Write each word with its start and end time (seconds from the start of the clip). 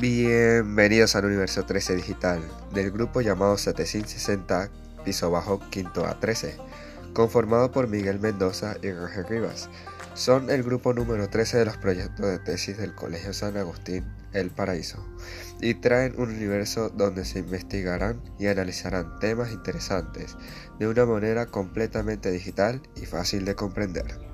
Bienvenidos 0.00 1.14
al 1.14 1.26
universo 1.26 1.66
13 1.66 1.96
digital 1.96 2.40
del 2.72 2.90
grupo 2.90 3.20
llamado 3.20 3.58
760 3.58 4.70
piso 5.04 5.30
bajo 5.30 5.60
quinto 5.68 6.06
A13, 6.06 6.54
conformado 7.12 7.70
por 7.70 7.86
Miguel 7.86 8.18
Mendoza 8.18 8.78
y 8.82 8.92
Roger 8.92 9.28
Rivas. 9.28 9.68
Son 10.14 10.48
el 10.48 10.62
grupo 10.62 10.94
número 10.94 11.28
13 11.28 11.58
de 11.58 11.64
los 11.66 11.76
proyectos 11.76 12.24
de 12.24 12.38
tesis 12.38 12.78
del 12.78 12.94
Colegio 12.94 13.34
San 13.34 13.58
Agustín 13.58 14.06
El 14.32 14.48
Paraíso 14.48 15.06
y 15.60 15.74
traen 15.74 16.14
un 16.16 16.30
universo 16.30 16.88
donde 16.88 17.26
se 17.26 17.40
investigarán 17.40 18.22
y 18.38 18.46
analizarán 18.46 19.18
temas 19.18 19.52
interesantes 19.52 20.34
de 20.78 20.88
una 20.88 21.04
manera 21.04 21.44
completamente 21.44 22.30
digital 22.30 22.80
y 22.96 23.04
fácil 23.04 23.44
de 23.44 23.54
comprender. 23.54 24.29